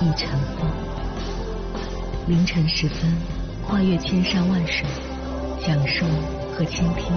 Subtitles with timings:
[0.00, 0.70] 一尘风，
[2.28, 3.12] 凌晨时分，
[3.66, 4.86] 跨越千山万水，
[5.66, 6.04] 讲述
[6.52, 7.12] 和倾听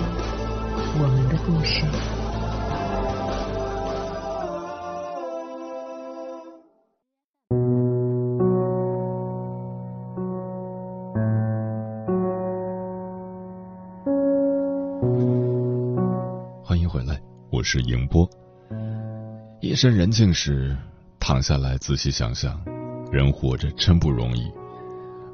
[0.97, 1.85] 我们的故事。
[16.63, 17.21] 欢迎回来，
[17.51, 18.27] 我是迎波。
[19.59, 20.75] 夜深人静时。
[21.23, 22.59] 躺下来仔细想想，
[23.11, 24.49] 人活着真不容易。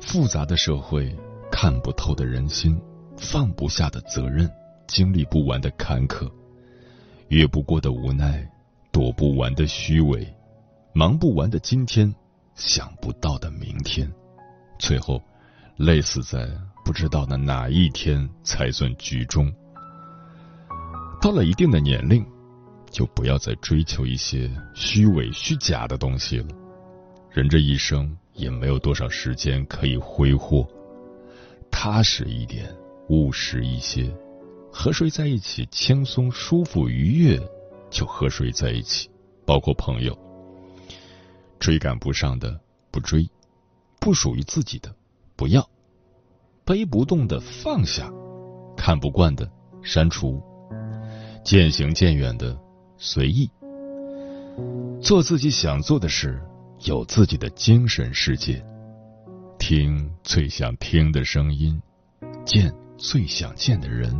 [0.02, 1.16] 复杂的社会，
[1.52, 2.80] 看不透的人心，
[3.16, 4.50] 放不下的责任，
[4.88, 6.30] 经历不完的坎坷，
[7.28, 8.50] 越不过的无奈，
[8.92, 10.28] 躲不完的虚伪，
[10.94, 12.14] 忙不完的今天，
[12.56, 14.12] 想不到的明天，
[14.80, 15.22] 最后
[15.76, 16.50] 累死在
[16.84, 19.54] 不知道的哪一天才算局中。
[21.22, 22.26] 到了一定的年龄。
[22.90, 26.48] 就不要再追求一些虚伪虚假的东西了。
[27.38, 30.68] 人这一生也没有多少时间可以挥霍，
[31.70, 32.76] 踏实一点，
[33.10, 34.12] 务实一些。
[34.72, 37.40] 和谁在一起轻松舒服愉悦，
[37.92, 39.08] 就和谁在一起。
[39.46, 40.18] 包括朋友，
[41.60, 43.30] 追赶不上的不追，
[44.00, 44.92] 不属于自己的
[45.36, 45.64] 不要，
[46.66, 48.12] 背不动的放下，
[48.76, 49.48] 看不惯的
[49.84, 50.42] 删除，
[51.46, 52.58] 渐行渐远的。
[52.98, 53.48] 随意
[55.00, 56.42] 做自己想做的事，
[56.82, 58.64] 有自己的精神世界，
[59.58, 61.82] 听最想听的声音，
[62.46, 64.14] 见最想见的人，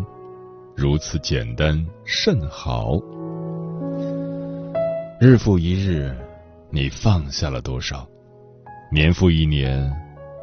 [0.76, 3.00] 如此简单甚好。
[5.22, 6.16] 日复一日，
[6.72, 8.08] 你放下了多少？
[8.92, 9.92] 年复一年，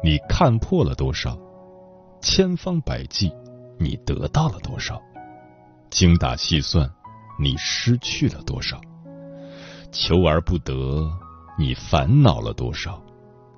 [0.01, 1.37] 你看破了多少？
[2.21, 3.31] 千方百计，
[3.77, 5.01] 你得到了多少？
[5.89, 6.89] 精打细算。
[7.37, 8.79] 你失去了多少？
[9.91, 11.11] 求而不得，
[11.57, 13.01] 你烦恼了多少？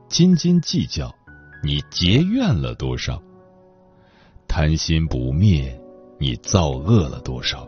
[0.08, 1.14] 斤斤计较，
[1.64, 3.22] 你结怨了多少？
[4.48, 5.78] 贪心不灭，
[6.20, 7.68] 你造恶了多少？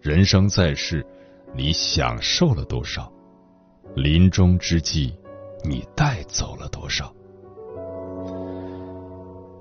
[0.00, 1.04] 人生在世，
[1.54, 3.12] 你享受了多少？
[3.94, 5.14] 临终之际，
[5.62, 7.12] 你带走了多少？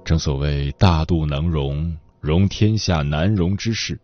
[0.06, 4.00] 正所谓大度能容，容天下难容之事。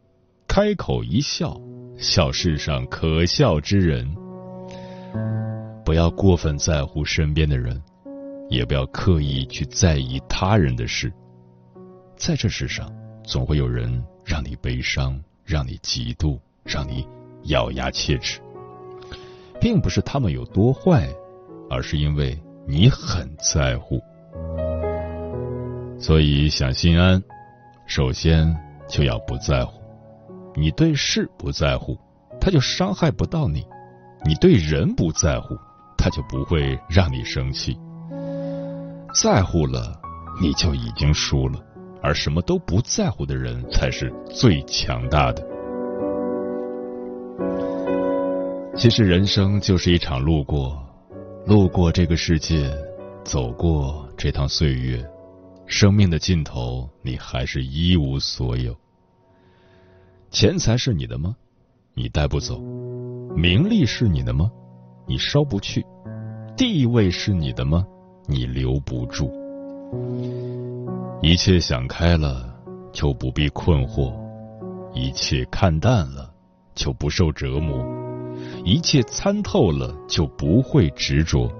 [0.45, 1.57] 开口一笑，
[1.97, 4.13] 笑世上可笑之人。
[5.85, 7.81] 不要过分在乎身边的人，
[8.49, 11.11] 也不要刻意去在意他人的事。
[12.16, 12.89] 在这世上，
[13.23, 17.05] 总会有人让你悲伤，让你嫉妒，让你
[17.45, 18.39] 咬牙切齿。
[19.59, 21.07] 并不是他们有多坏，
[21.69, 24.00] 而是因为你很在乎。
[25.97, 27.21] 所以想心安，
[27.85, 28.53] 首先
[28.89, 29.81] 就要不在乎。
[30.55, 31.97] 你对事不在乎，
[32.39, 33.61] 他就伤害不到你；
[34.25, 35.57] 你对人不在乎，
[36.03, 37.80] 他就不会让你生气。
[39.22, 39.97] 在乎了，
[40.41, 41.58] 你就已经输了；
[42.02, 45.42] 而什么都不在乎的人，才是最强大的。
[48.75, 50.78] 其实，人生就是一场路过，
[51.46, 52.69] 路过这个世界，
[53.24, 55.02] 走过这趟岁月，
[55.68, 58.75] 生命的尽头，你还是一无所有。
[60.31, 61.34] 钱财是你的吗？
[61.94, 62.58] 你带不走；
[63.38, 64.52] 名利是你的吗？
[65.06, 65.81] 你烧不去；
[66.56, 67.86] 地位是你的吗？
[68.28, 69.31] 你留不住。
[71.22, 72.53] 一切想开了，
[72.91, 74.13] 就不必困惑；
[74.94, 76.30] 一切看淡了，
[76.74, 77.86] 就不受折磨；
[78.63, 81.51] 一切参透了，就不会执着。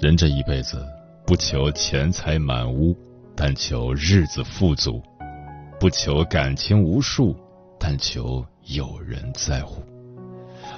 [0.00, 0.84] 人这一辈子，
[1.26, 2.94] 不求钱财满屋，
[3.34, 5.02] 但求日子富足。
[5.80, 7.36] 不求感情无数，
[7.78, 9.82] 但求有人在乎；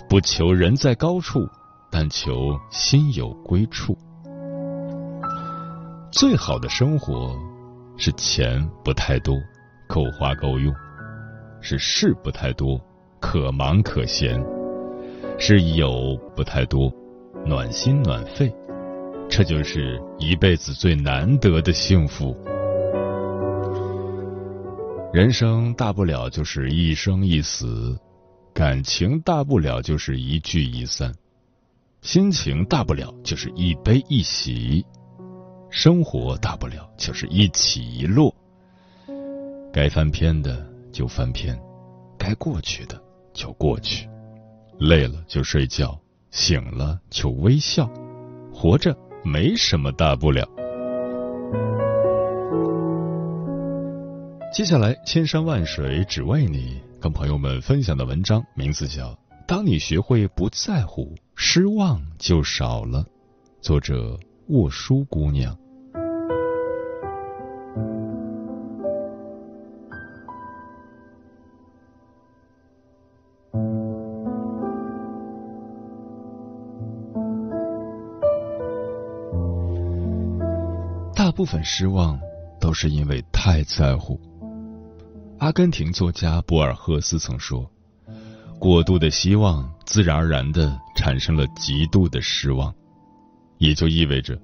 [0.09, 1.49] 不求人在高处，
[1.91, 3.97] 但求心有归处。
[6.13, 7.37] 最好的生活
[7.97, 9.35] 是钱不太多，
[9.89, 10.73] 够花够用；
[11.61, 12.81] 是事不太多，
[13.21, 14.41] 可忙可闲；
[15.39, 16.91] 是有不太多，
[17.45, 18.55] 暖心暖肺。
[19.29, 22.37] 这就是一辈子最难得的幸福。
[25.13, 27.99] 人生大不了就是一生一死，
[28.57, 31.15] 感情大不了就是一聚一散。
[32.01, 34.83] 心情大不了就是一悲一喜，
[35.69, 38.35] 生活大不了就是一起一落。
[39.71, 41.55] 该翻篇的就翻篇，
[42.19, 42.99] 该过去的
[43.35, 44.09] 就过去，
[44.79, 46.01] 累了就睡觉，
[46.31, 47.87] 醒了就微笑，
[48.51, 50.49] 活着没什么大不了。
[54.57, 59.09] 接下来，千山万水只为你，跟朋友们分享的文章名字叫
[59.47, 63.01] 《当你学会不在乎，失望就少了》，
[63.61, 65.55] 作者沃书姑娘。
[81.15, 82.19] 大部分失望
[82.59, 84.19] 都是因为太在乎。
[85.39, 87.71] 阿根廷作家博尔赫斯曾说
[88.59, 92.75] ：“过度的希望，自然而然的产生了极度的失望。”
[93.59, 94.39] 也就意味着，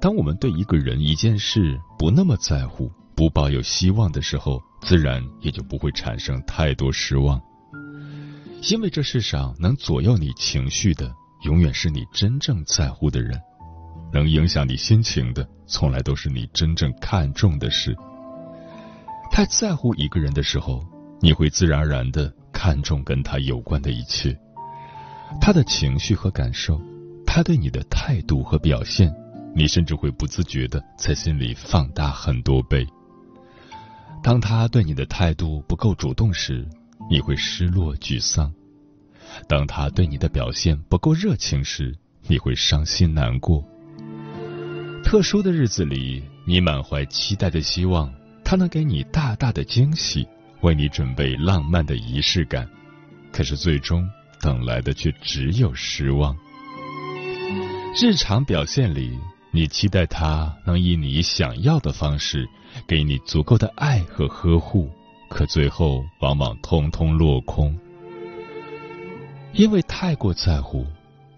[0.00, 7.40] 当我们对一个人、一件事不那么在乎、不抱有希望的时候，自然也就不会产生太多失望。
[8.70, 13.38] 因为这世上能左右你情绪的，永远是你真正在乎的人；
[14.10, 17.94] 能影响你心情的，从来都是你真正看重的事。
[19.30, 20.84] 太在乎一个人的时候，
[21.20, 24.36] 你会自然而然的看重跟他有关的一切，
[25.40, 26.80] 他的情绪和感受，
[27.26, 29.14] 他对你的态度和表现，
[29.54, 32.86] 你甚至会不自觉的在心里放大很多倍。
[34.22, 36.68] 当他对你的态度不够主动时，
[37.08, 38.52] 你会失落沮丧；
[39.48, 41.96] 当他对你的表现不够热情时，
[42.26, 43.64] 你会伤心难过。
[45.02, 48.12] 特殊的日子里，你满怀期待的希望。
[48.50, 50.26] 他能给你大大的惊喜，
[50.62, 52.68] 为你准备浪漫的仪式感，
[53.30, 54.04] 可是最终
[54.40, 56.36] 等来的却只有失望。
[57.94, 59.16] 日常表现里，
[59.52, 62.44] 你期待他能以你想要的方式
[62.88, 64.90] 给你足够的爱和呵护，
[65.28, 67.78] 可最后往往通通落空。
[69.52, 70.84] 因为太过在乎，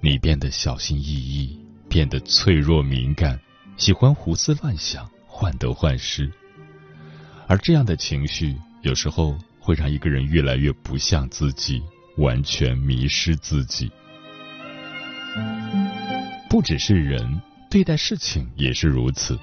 [0.00, 1.60] 你变得小心翼翼，
[1.90, 3.38] 变得脆弱敏感，
[3.76, 6.32] 喜欢胡思乱想，患得患失。
[7.52, 11.82] 而这样的情绪，有时候会让一个人越来越不像自己，
[12.16, 13.92] 完全迷失自己。
[16.48, 19.38] 不只是人，对待事情也是如此。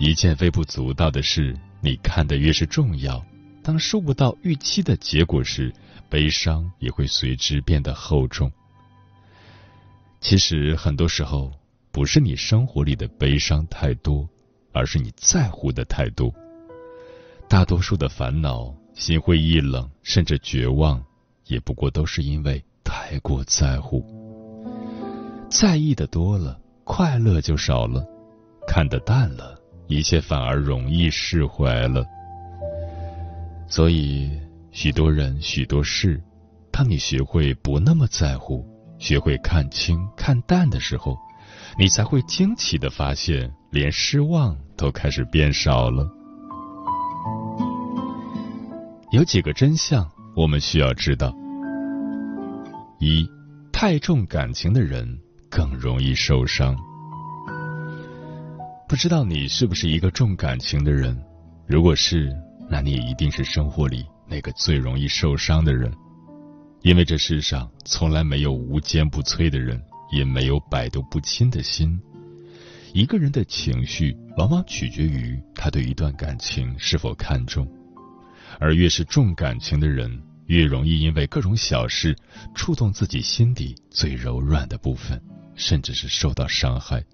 [0.00, 3.24] 一件微不足道的事，你看得越是重要，
[3.62, 5.72] 当收不到预期的结果时，
[6.10, 8.50] 悲伤也会随之变得厚重。
[10.20, 11.52] 其实，很多时候
[11.92, 14.28] 不是你生活里的悲伤太多，
[14.72, 16.34] 而是你在乎的太多。
[17.48, 21.02] 大多数的烦恼、心灰意冷，甚至绝望，
[21.46, 24.04] 也不过都是因为太过在乎。
[25.50, 28.02] 在意的多了，快乐就少了；
[28.66, 32.04] 看得淡了，一切反而容易释怀了。
[33.66, 34.30] 所以，
[34.70, 36.22] 许多人、许多事，
[36.70, 38.62] 当你学会不那么在乎，
[38.98, 41.16] 学会看清、看淡的时候，
[41.78, 46.06] 你才会惊奇的发现，连失望都开始变少了。
[49.10, 50.06] 有几个真相
[50.36, 51.34] 我们需要知道：
[53.00, 53.26] 一，
[53.72, 55.18] 太重感情的人
[55.48, 56.76] 更容易受伤。
[58.86, 61.18] 不知道你是不是一个重感情的人？
[61.66, 62.30] 如果是，
[62.68, 65.90] 那你也一定是生活里那个最容易受伤的人。
[66.82, 71.98] 因为这世上从来没有无坚不摧的人，也没有百毒不侵的心。
[72.92, 77.66] 一个人的情绪往往取决于他对一段感情是否看重。
[78.58, 82.16] 而越是重感情的人，越容易因为各种小事
[82.54, 85.20] 触动自己心底最柔软的部分，
[85.54, 87.04] 甚至是受到伤害。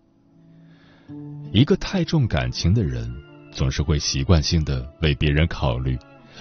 [1.53, 3.15] 一个太重感情的人，
[3.53, 5.99] 总是会习惯性的为别人考虑，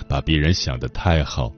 [0.07, 1.53] 把别人想得太好，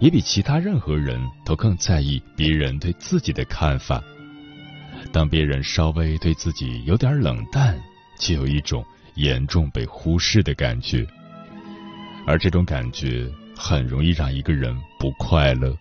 [0.00, 4.02] 也比其他任何人都更在意别人对自己的看法。
[5.10, 7.80] 当别人稍微对自己有点冷淡，
[8.18, 11.06] 就有一种严重被忽视的感觉。
[12.26, 15.76] 而这种感觉很容易让一个人不快乐。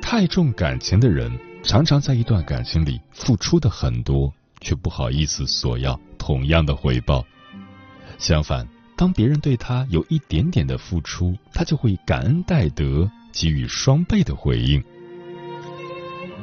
[0.00, 1.30] 太重感情的人，
[1.62, 7.24] 常常在一段感情里付出的很多，却不好意思索要同样的回报。
[8.18, 14.82] 相反，当别人对他有一点点的付出，他就会感恩戴德，给予双倍的回应。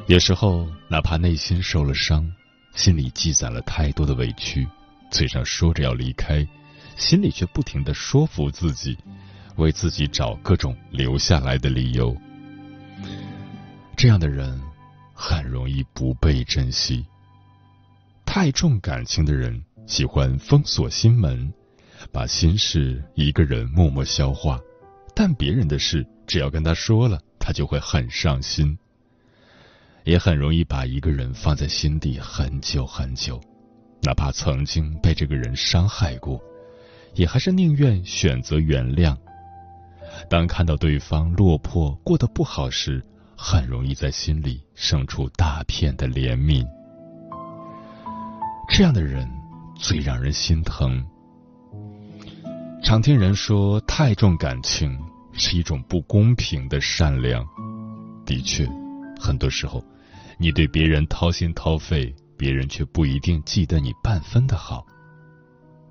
[0.08, 2.32] 有时候，哪怕内心受了伤，
[2.74, 4.68] 心里积攒了太多的委屈，
[5.12, 6.48] 嘴上说着要离开。
[6.98, 8.98] 心里却不停的说服自己，
[9.56, 12.16] 为自己找各种留下来的理由。
[13.96, 14.60] 这样的人，
[15.14, 17.06] 很容易不被珍惜。
[18.26, 21.54] 太重感情的人喜欢封锁心门，
[22.12, 24.60] 把心事一个人默默消化，
[25.16, 28.78] 但别人的事只要跟他说了，他就会很上心。
[30.04, 33.42] 也很容易把一个人放在心底很久很久，
[34.02, 36.42] 哪怕曾经被这个人伤害过，
[37.14, 39.16] 也还是宁愿选择原谅。
[40.30, 43.04] 当看到对方落魄、过得不好时，
[43.38, 46.66] 很容易在心里生出大片的怜悯。
[48.70, 49.30] 这样的人
[49.76, 51.06] 最让人心疼。
[52.84, 54.98] 常听人说，太重感情
[55.34, 57.46] 是一种不公平的善良。
[58.26, 58.68] 的确，
[59.20, 59.84] 很多时候，
[60.38, 64.86] 你对别人掏心掏肺，别人却不一定记得你半分的好。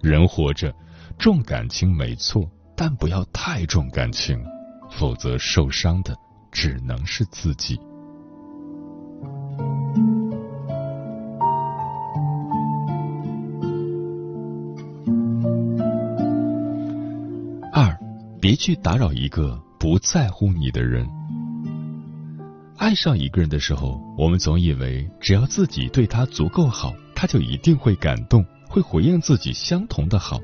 [0.01, 0.75] 人活着，
[1.19, 4.41] 重感情没错，但不要太重感情，
[4.91, 6.15] 否则受伤的
[6.53, 7.81] 只能是自己。
[17.73, 17.99] 二
[18.41, 21.09] 别去打扰一个不在乎你的人。
[22.77, 30.39] 爱上一个人的时候，我们总以为只要自己对他足够好，他就一定会感动，会回应自己相同的好，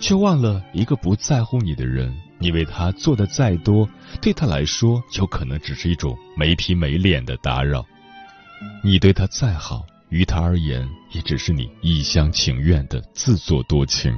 [0.00, 3.88] 却忘了一个不在乎你的人，你为他做的再多，
[4.20, 7.84] 对他来说有可能只是一种没皮没脸的打扰。
[8.82, 14.12] 你对他再好，于他而言，也只是你一厢情愿的自作多情。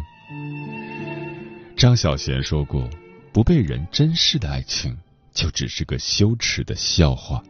[1.76, 2.88] 张小娴说过
[3.32, 4.96] ：“不被人珍视的爱情，
[5.32, 7.42] 就只是个羞耻的笑话。”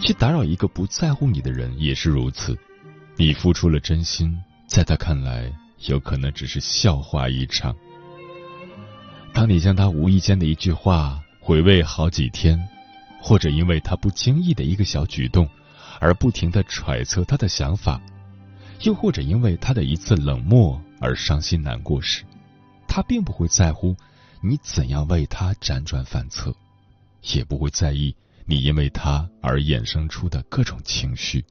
[0.00, 2.58] 去打扰一个不在乎你的人也是如此，
[3.16, 5.50] 你付出了真心，在他看来，
[5.86, 7.76] 有可能只是笑话一场。
[9.32, 12.58] 当你将他无意间的一句话回味好几天，
[13.20, 15.48] 或者因为他不经意的一个小举动
[16.00, 18.00] 而不停的揣测他的想法，
[18.82, 22.24] 又或者因为他的一次冷漠而伤心难过时，
[22.88, 23.94] 他并不会在乎
[24.40, 26.54] 你怎样为他辗转反侧，
[27.34, 28.14] 也不会在意
[28.46, 31.44] 你因为他而衍生出的各种情绪。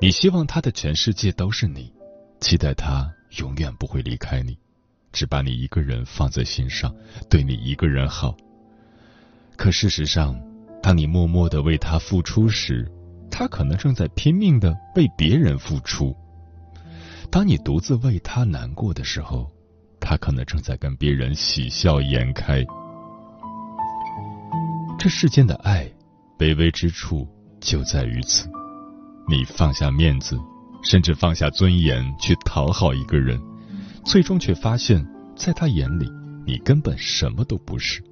[0.00, 1.92] 你希望他的全世界都是你，
[2.42, 3.08] 期待他
[3.38, 4.58] 永远不会离开你，
[5.12, 6.92] 只把你一个人放在心上，
[7.30, 8.36] 对你一个人好。
[9.56, 10.36] 可事实上，
[10.82, 12.90] 当你默默的为他付出时，
[13.30, 16.14] 他可能正在拼命的为别人付出。
[17.30, 19.48] 当你独自为他难过的时候，
[20.00, 22.64] 他可能正在跟别人喜笑颜开。
[24.98, 25.88] 这世间的爱，
[26.36, 27.24] 卑微之处
[27.60, 28.50] 就在于此：
[29.28, 30.36] 你放下面子，
[30.82, 33.40] 甚至放下尊严去讨好一个人，
[34.04, 36.10] 最终却发现，在他眼里，
[36.46, 38.02] 你根本什么都不是。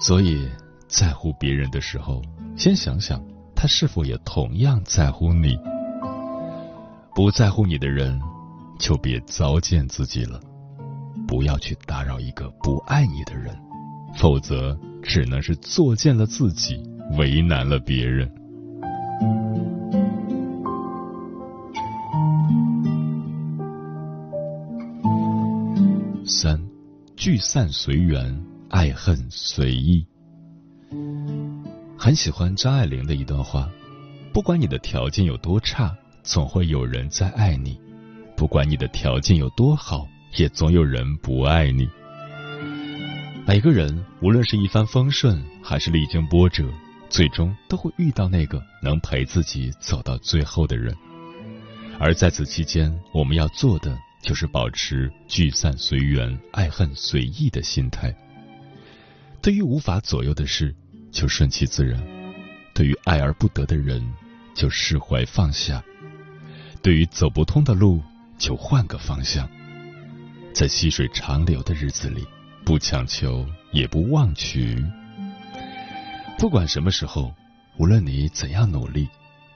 [0.00, 0.48] 所以，
[0.88, 2.20] 在乎别人的时候，
[2.56, 5.56] 先想想他是否也同样在乎你。
[7.14, 8.20] 不在乎你的人，
[8.78, 10.40] 就别糟践自己了。
[11.28, 13.56] 不要去打扰一个不爱你的人，
[14.16, 16.82] 否则只能是作践了自己，
[17.16, 18.30] 为难了别人。
[26.44, 26.62] 三，
[27.16, 30.06] 聚散随缘，爱恨随意。
[31.96, 33.66] 很喜欢张爱玲的一段话：
[34.30, 35.96] 不管你的条件有多差。
[36.22, 37.80] 总会有人在爱你，
[38.36, 41.88] 不管你的条件有多好，也总有人不爱你。
[43.46, 46.68] 每个人无论是一帆风顺，还是历经波折，
[47.08, 50.94] 最终都会遇到那个能陪自己走到最后的人。
[51.98, 58.12] 而在此期间，我们要做的就是保持聚散随缘、爱恨随意的心态。
[59.42, 60.74] 对于无法左右的事，
[61.12, 62.00] 就顺其自然；
[62.72, 64.02] 对于爱而不得的人，
[64.54, 65.84] 就释怀放下。
[66.82, 68.02] 对于走不通的路，
[68.38, 69.46] 就换个方向。
[70.54, 72.26] 在细水长流的日子里，
[72.64, 74.82] 不强求，也不妄取。
[76.38, 77.34] 不管什么时候，
[77.76, 79.06] 无论你怎样努力，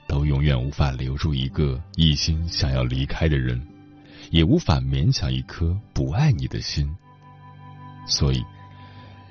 [0.07, 3.67] 都永远无法留住一个一心想要离开的人，
[4.31, 6.89] 也无法勉强一颗不爱你的心。
[8.07, 8.43] 所以，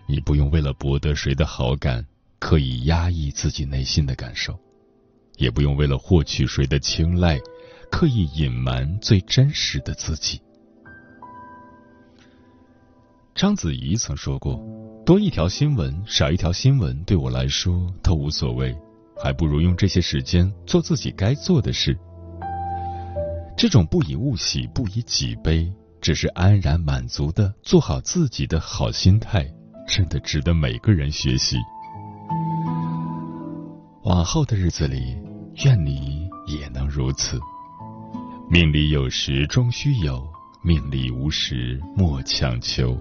[0.07, 2.05] 你不用为了博得谁的好感，
[2.39, 4.57] 刻意压抑自己内心的感受，
[5.37, 7.39] 也不用为了获取谁的青睐。
[7.89, 10.41] 刻意隐瞒最真实的自己。
[13.33, 14.61] 章子怡曾说过
[15.05, 18.77] ：“多一条新闻，少一条新闻，对我来说都无所谓，
[19.23, 21.97] 还不如用这些时间做自己该做的事。”
[23.57, 29.51] 这种不以物喜，不以己悲，只是安然满足的做好自己的好心态，
[29.87, 31.57] 真的值得每个人学习。
[34.03, 35.17] 往后的日子里，
[35.65, 37.39] 愿你也能如此。
[38.47, 40.23] 命里有时终须有，
[40.63, 42.95] 命里无时莫强求。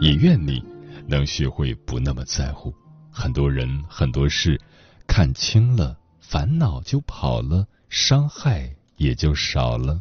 [0.00, 0.64] 也愿你
[1.06, 2.72] 能学会不那么在乎
[3.10, 4.58] 很多人很多事，
[5.06, 10.00] 看清了，烦恼就跑了，伤害也就少了。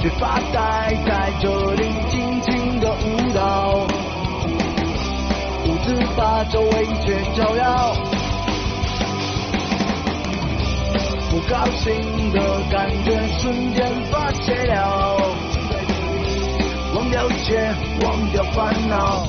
[0.00, 3.86] 别发呆在这里尽情的舞蹈，
[5.64, 8.11] 独自把周围一切照耀。
[11.52, 12.40] 高兴的
[12.70, 15.18] 感觉瞬间发泄了，
[16.94, 19.28] 忘掉一切，忘掉烦恼。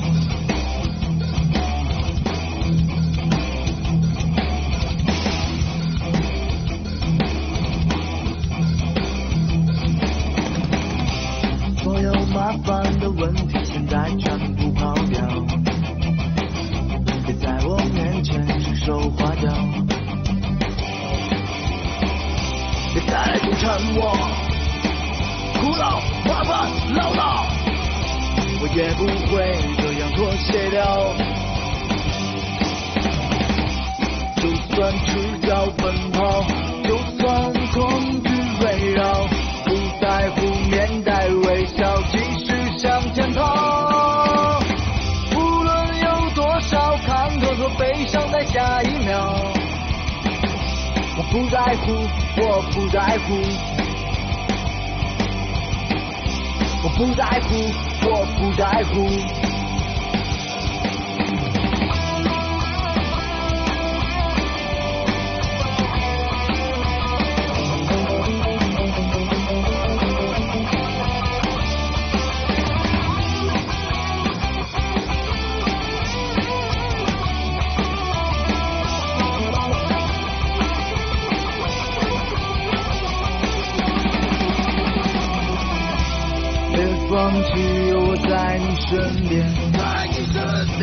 [11.82, 15.28] 所有麻烦的问题现在全部抛掉，
[17.26, 19.50] 别在我面前指手画脚，
[22.94, 24.16] 别再纠缠我，
[25.60, 27.44] 苦恼、麻烦、唠叨，
[28.60, 29.34] 我也不会
[29.78, 30.78] 这样妥协掉。
[34.36, 34.42] 就
[34.76, 35.10] 算赤
[35.44, 35.82] 脚奔
[36.12, 36.46] 跑，
[36.84, 38.28] 就算恐惧
[38.64, 39.02] 围绕，
[39.64, 39.68] 不
[40.00, 42.00] 在乎面带微笑。
[42.12, 44.60] 继续向前跑，
[45.34, 49.03] 无论有多少坎坷和悲伤，在下一秒，
[51.16, 51.92] 我不在乎，
[52.42, 53.34] 我不在乎，
[56.82, 57.54] 我不在乎，
[58.10, 59.53] 我不在乎。
[87.54, 88.90] 放弃，有我在你身
[89.28, 89.32] 边。
[89.72, 89.78] 在
[90.10, 90.34] 你身
[90.76, 90.82] 边。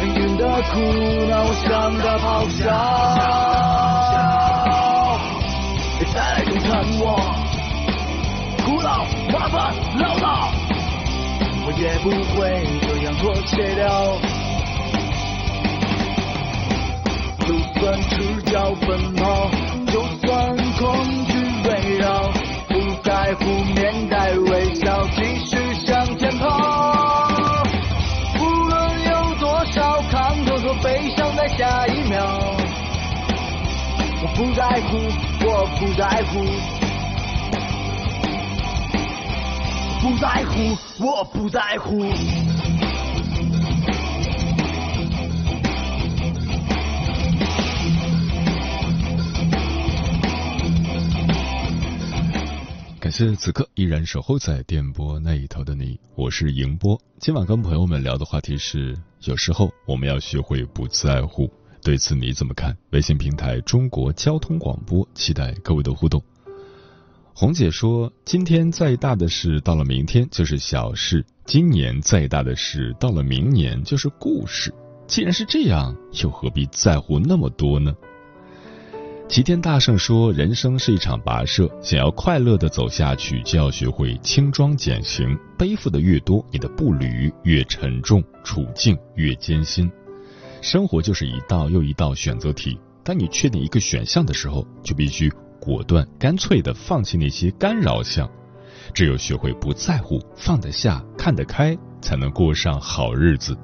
[0.00, 0.74] 命运的苦
[1.28, 2.60] 恼，我向他咆哮。
[5.98, 7.04] 别再来纠缠我，
[8.64, 8.88] 苦恼、
[9.32, 9.54] 麻烦、
[9.98, 10.24] 唠叨，
[11.66, 12.40] 我也不会
[12.80, 13.84] 这样妥协掉。
[17.46, 18.14] 就算赤
[18.50, 18.54] 脚
[18.86, 19.22] 奔跑，
[19.92, 19.94] 就
[20.26, 20.26] 算
[20.78, 20.82] 恐
[21.26, 21.30] 惧
[21.68, 22.06] 围绕，
[23.06, 27.62] 不在乎面带微笑继续向前跑，
[28.40, 32.26] 无论有多少坎坷和悲伤，在下一秒。
[34.20, 34.98] 我不在乎，
[35.46, 36.44] 我不在乎。
[39.94, 42.55] 我不在乎，我不在乎。
[53.16, 57.00] 谢此刻依然守候在电波那一头的你，我是迎波。
[57.18, 61.50] 今晚跟朋友们聊的话题是：有时候我们要学会不在乎。
[61.82, 62.76] 对此你怎么看？
[62.90, 66.22] 微信平台中国交通广播，期待各位的互动。
[67.32, 74.70] 红姐说：“今天再大的事，到了明天就是小事；今年再大的事，到了明年就是故事。
[75.06, 77.96] 既然是这样，又何必在乎那么多呢？”
[79.28, 85.36] 齐天大圣说：“人生是一场跋涉，想要快乐的走下去，就要学会轻装简行。
[85.58, 89.90] 背负的越多，你的步履越沉重，处境越艰辛。
[90.62, 92.78] 生活就是一道又一道选择题。
[93.02, 95.28] 当你确定一个选项的时候，就必须
[95.60, 98.30] 果断、干脆的放弃那些干扰项。
[98.94, 103.58] 只有学会不在乎、放得下、看得开，才能过上好日子。”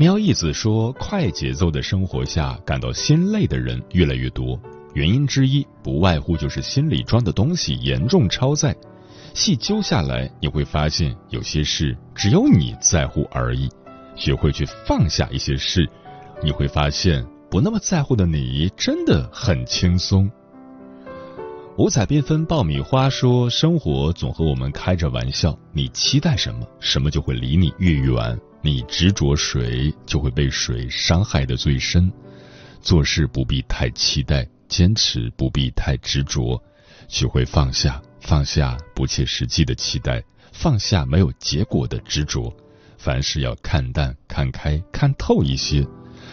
[0.00, 4.58] 苗一子说：“快节奏的生活下，感到心累的人越来越多。
[4.94, 8.74] 原因之一，不外乎就是心里装的东西严重超载。
[9.34, 13.68] 细究下来，你会发现有些事只有你在乎而已。
[14.16, 15.86] 学会去放下一些事，
[16.42, 20.30] 你会发现不那么在乎的你真的很轻松。”
[21.76, 32.12] 五彩缤纷爆米花说：“生活总和我们开着玩笑，你期待什么，什么就会离你越远。”你执着谁，就会被谁伤害的最深。
[32.82, 36.62] 做事不必太期待，坚持不必太执着，
[37.08, 42.54] 学会放下，放下不切实际的期待，放下没有结果的执着，
[42.98, 45.86] 凡事要看淡、看开、看透一些。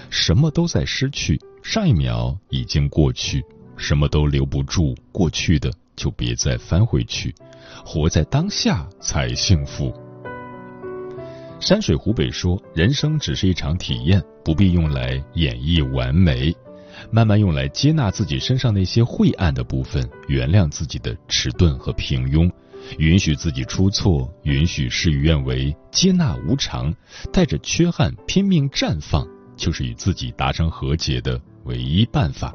[0.10, 3.44] 什么都在失去，上一秒已经过去，
[3.78, 7.34] 什么都留不住，过去的就别再翻回去，
[7.86, 10.07] 活在当下才幸福。
[11.60, 16.56] 山水湖北说：“人生只是一场体验，不必用来演绎完美，
[17.12, 22.50] 慢慢用来接纳自己身上那些晦暗的部分，原谅自己的迟钝和平庸，
[23.00, 26.94] 允许自己出错，允许事与愿违，接纳无常，
[27.34, 32.54] 带着缺憾拼命绽放。”就是与自己达成和解的唯一办法。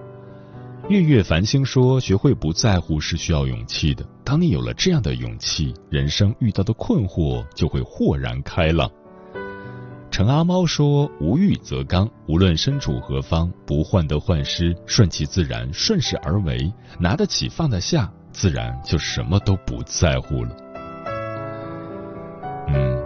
[0.88, 4.04] 月月繁星说：“学会不在乎是需要勇气的。
[4.24, 8.90] 当你有了这样的勇气，人生遇到的困惑就会豁然开朗。”
[10.10, 20.56] 陈阿猫说：“无欲则刚，无论身处何方，不患得患失，顺其自然，顺势而为，拿得起放得下，自然就什么都不在乎了。”
[22.68, 23.02] 嗯，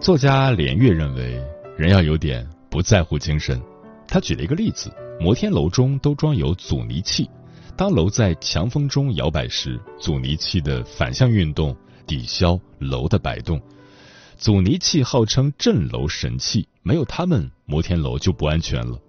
[0.00, 1.42] 作家连岳认为。
[1.76, 3.60] 人要有点不在乎精神。
[4.08, 7.28] 他举了一个例子：摩天楼中都装有阻尼器，
[7.76, 11.74] 当楼在强风中摇摆时，阻尼器的反向运动
[12.06, 13.60] 抵消楼的摆动。
[14.36, 19.00] 阻尼器号称镇楼神器，没有它们，摩天楼就不安全了。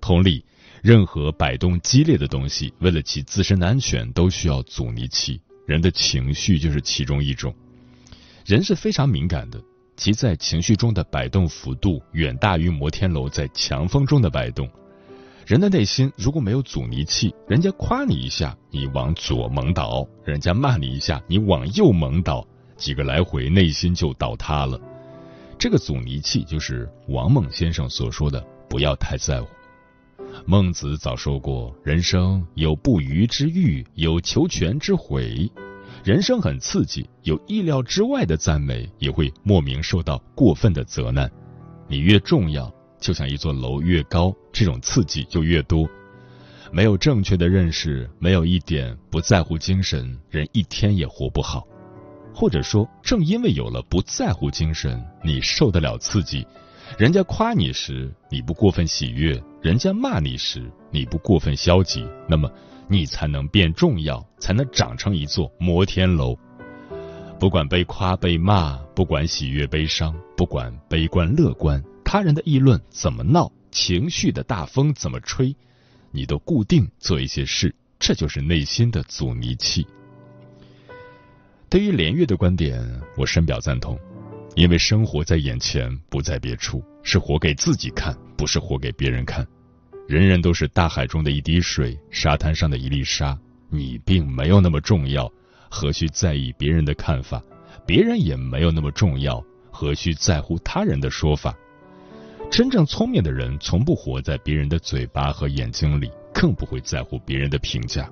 [0.00, 0.44] 同理，
[0.82, 5.40] 任何摆动激烈的东西，为了其自身的安全，都需要阻尼器。
[5.66, 7.52] 人的情绪就是其中一种。
[8.44, 9.60] 人是非常敏感的。
[9.96, 14.70] 其在情绪中的摆动幅度远大于摩天楼在强风中的摆动。
[15.46, 22.44] 人的内心如果没有阻尼器，人家夸你一下，你往左猛倒；人家骂你一下，你往右猛倒，
[22.76, 24.76] 几个来回，内心就倒塌了。
[25.56, 29.46] 这个阻尼器就是王猛先生所说的“不要太在乎”。
[30.46, 35.48] 孟子早说过：“人生有不虞之欲，有求全之悔。”
[36.02, 41.30] 人生很刺激，有意料之外的赞美，也会莫名受到过分的责难。
[41.86, 42.68] 你越重要，
[43.06, 45.88] 就像一座楼越高，这种刺激就越多。
[46.72, 51.64] 没有正确的认识，没有一点不在乎精神，人一天也活不好。
[52.34, 56.44] 或者说，正因为有了不在乎精神，你受得了刺激。
[56.98, 62.04] 人家夸你时，你不过分喜悦；人家骂你时，你不过分消极。
[62.28, 62.50] 那么。
[62.88, 66.38] 你才能变重要，才能长成一座摩天楼。
[67.36, 75.54] 不管被夸被骂，不管喜悦悲伤，不管悲观乐观，他人的议论怎么闹，情绪的大风怎么吹，
[76.12, 79.84] 你都固定做一些事，这就是内心的阻尼器。
[81.68, 82.80] 对于连月的观点，
[83.16, 83.98] 我深表赞同，
[84.54, 89.44] 因为生活在眼前，不在别处，是活给自己看，不是活给别人看。
[90.06, 93.36] 人人都是大海中的一滴水，沙滩上的一粒沙。
[93.68, 95.28] 你并没有那么重要，
[95.68, 97.42] 何须在意别人的看法？
[97.84, 99.42] 别人也没有那么重要，
[99.72, 101.52] 何须在乎他人的说法？
[102.50, 108.08] 真正聪明的人，从不活在别人的嘴巴和眼睛里，更不会在乎别人的评价。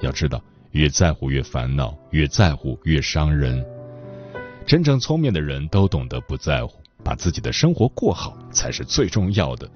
[0.00, 3.62] 要知道，越在乎越烦恼，越在乎越伤人。
[4.64, 9.68] 真正聪明的人都懂得不在乎，把自己的生活过好才是最重要的。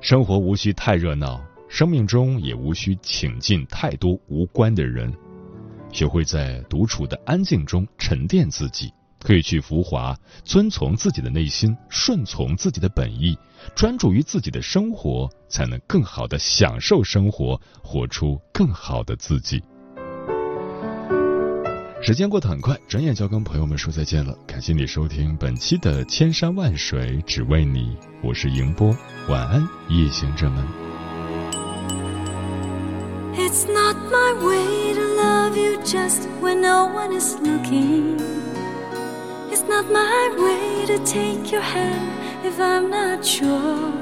[0.00, 5.12] 生活无需太热闹，生命中也无需请进太多无关的人。
[5.90, 8.90] 学会在独处的安静中沉淀自己，
[9.22, 13.38] 可以去浮华，遵从自己的内心，顺从自己的本意，
[13.74, 19.62] 专注于自己的生活，才能更好的享受生活，活出更好的自己。
[22.04, 24.36] 时间过得很快，转眼就要跟朋友们说再见了。
[24.44, 28.92] 感谢你收听本期的《千山万水只为你》，我是迎波，
[29.28, 30.66] 晚安，夜行者们。
[33.34, 38.41] It's not my way to love you just when no one is looking.
[39.52, 42.08] It's not my way to take your hand
[42.42, 43.92] if I'm not sure.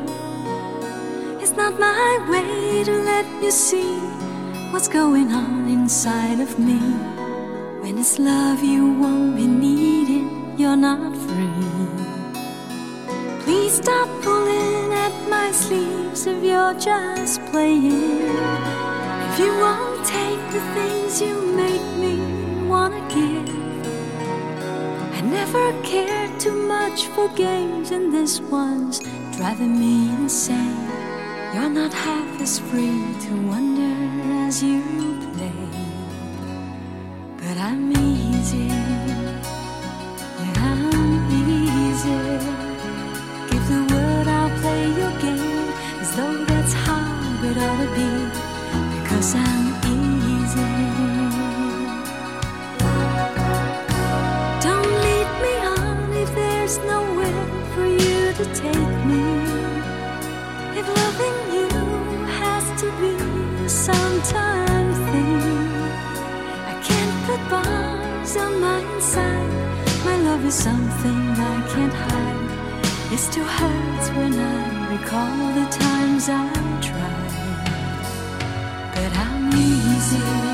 [1.43, 3.99] It's not my way to let you see
[4.71, 6.79] what's going on inside of me.
[7.83, 11.81] When it's love you won't be needing, you're not free.
[13.43, 18.23] Please stop pulling at my sleeves if you're just playing.
[19.27, 22.15] If you won't take the things you make me
[22.69, 23.60] wanna give.
[25.40, 28.98] Never cared too much for games, and this one's
[29.38, 30.87] driving me insane.
[31.55, 33.94] You're not half as free to wonder
[34.46, 34.83] as you
[35.33, 35.62] play.
[37.38, 38.68] But I'm easy,
[62.98, 65.40] be a sometime thing.
[66.72, 69.53] I can't put bars on my inside.
[70.05, 71.20] My love is something
[71.53, 73.12] I can't hide.
[73.12, 74.61] It still hurts when I
[74.94, 76.46] recall the times I
[76.88, 77.33] tried.
[78.94, 80.50] But I'm easy.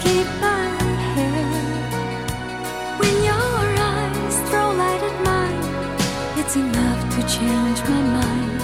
[0.00, 0.68] Keep my
[1.14, 2.04] head.
[3.00, 3.62] When your
[3.94, 5.64] eyes throw light at mine,
[6.40, 8.60] it's enough to change my mind.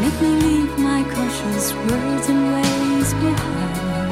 [0.00, 4.10] Make me leave my cautious words and ways behind.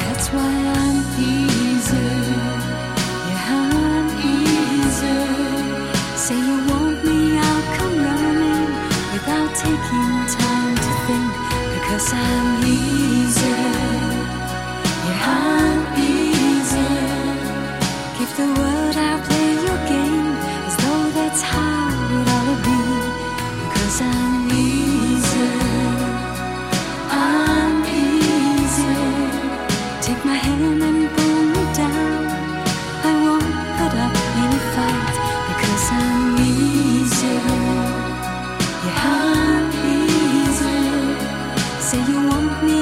[0.00, 2.08] That's why I'm easy.
[3.30, 5.18] Yeah, I'm easy.
[6.24, 8.68] Say you want me, I'll come running
[9.12, 11.32] without taking time to think.
[11.74, 13.95] Because I'm easy.
[41.86, 42.75] Say you want me,